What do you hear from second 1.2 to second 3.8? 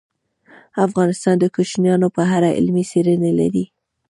د کوچیانو په اړه علمي څېړنې لري.